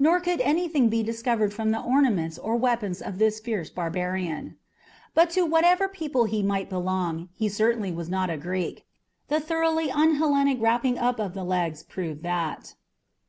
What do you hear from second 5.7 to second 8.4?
people he might belong, he certainly was not a